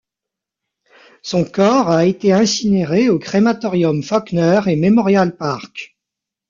[1.21, 5.95] Son corps a été incinéré au crématorium Fawkner et Memorial Park.